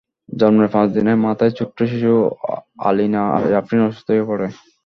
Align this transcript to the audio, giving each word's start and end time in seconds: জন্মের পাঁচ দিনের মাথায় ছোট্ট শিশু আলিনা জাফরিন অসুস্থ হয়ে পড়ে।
জন্মের 0.31 0.69
পাঁচ 0.73 0.87
দিনের 0.95 1.17
মাথায় 1.25 1.53
ছোট্ট 1.57 1.77
শিশু 1.91 2.13
আলিনা 2.87 3.21
জাফরিন 3.51 3.81
অসুস্থ 3.87 4.07
হয়ে 4.11 4.27
পড়ে। 4.29 4.47